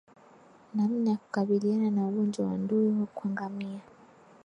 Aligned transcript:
Namna 0.73 1.11
ya 1.11 1.17
kukabiliana 1.17 1.89
na 1.91 2.07
ugonjwa 2.07 2.45
wa 2.47 2.57
ndui 2.57 3.05
kwa 3.15 3.29
ngamia 3.31 3.79